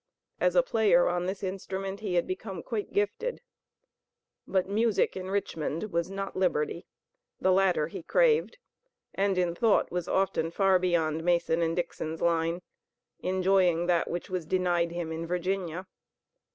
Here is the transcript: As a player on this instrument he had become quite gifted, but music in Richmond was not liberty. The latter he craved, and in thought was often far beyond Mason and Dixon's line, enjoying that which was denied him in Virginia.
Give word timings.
As 0.39 0.55
a 0.55 0.63
player 0.63 1.07
on 1.07 1.27
this 1.27 1.43
instrument 1.43 1.99
he 1.99 2.15
had 2.15 2.25
become 2.25 2.63
quite 2.63 2.91
gifted, 2.91 3.39
but 4.47 4.67
music 4.67 5.15
in 5.15 5.29
Richmond 5.29 5.91
was 5.93 6.09
not 6.09 6.35
liberty. 6.35 6.87
The 7.39 7.51
latter 7.51 7.85
he 7.85 8.01
craved, 8.01 8.57
and 9.13 9.37
in 9.37 9.53
thought 9.53 9.91
was 9.91 10.07
often 10.07 10.49
far 10.49 10.79
beyond 10.79 11.23
Mason 11.23 11.61
and 11.61 11.75
Dixon's 11.75 12.19
line, 12.19 12.63
enjoying 13.19 13.85
that 13.85 14.09
which 14.09 14.27
was 14.27 14.47
denied 14.47 14.89
him 14.91 15.11
in 15.11 15.27
Virginia. 15.27 15.85